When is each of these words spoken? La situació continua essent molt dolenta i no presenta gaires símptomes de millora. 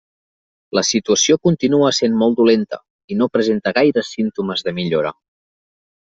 La 0.77 0.81
situació 0.91 1.35
continua 1.47 1.91
essent 1.95 2.15
molt 2.21 2.39
dolenta 2.39 2.79
i 3.15 3.17
no 3.19 3.27
presenta 3.37 3.75
gaires 3.81 4.09
símptomes 4.15 4.65
de 4.69 4.75
millora. 4.79 5.13